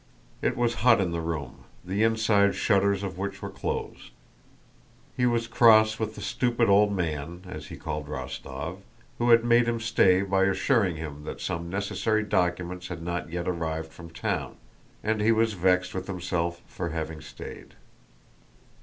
It 0.41 0.57
was 0.57 0.73
hot 0.81 0.99
in 0.99 1.11
the 1.11 1.21
room, 1.21 1.63
the 1.85 2.01
inside 2.01 2.55
shutters 2.55 3.03
of 3.03 3.19
which 3.19 3.39
were 3.39 3.51
closed. 3.51 4.09
He 5.15 5.27
was 5.27 5.45
cross 5.45 5.99
with 5.99 6.15
the 6.15 6.21
stupid 6.21 6.69
old 6.69 6.91
man 6.91 7.43
(as 7.47 7.67
he 7.67 7.75
called 7.77 8.07
Rostóv), 8.07 8.77
who 9.19 9.29
had 9.29 9.45
made 9.45 9.67
him 9.67 9.79
stay 9.79 10.23
by 10.23 10.45
assuring 10.45 10.95
him 10.95 11.23
that 11.25 11.39
some 11.39 11.69
necessary 11.69 12.23
documents 12.23 12.87
had 12.87 13.03
not 13.03 13.31
yet 13.31 13.47
arrived 13.47 13.91
from 13.93 14.09
town, 14.09 14.55
and 15.03 15.21
he 15.21 15.31
was 15.31 15.53
vexed 15.53 15.93
with 15.93 16.07
himself 16.07 16.63
for 16.65 16.89
having 16.89 17.21
stayed. 17.21 17.75